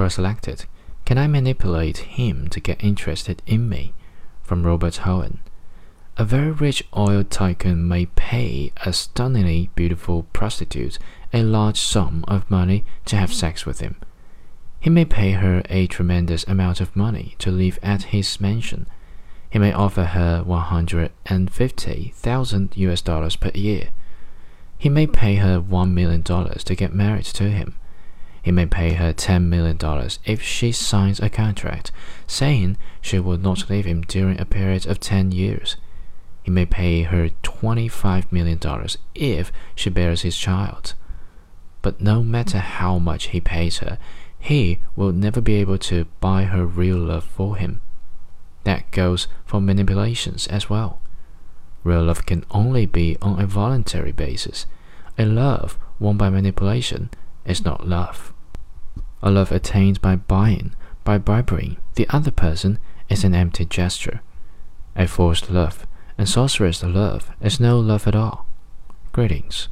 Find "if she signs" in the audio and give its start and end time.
30.24-31.20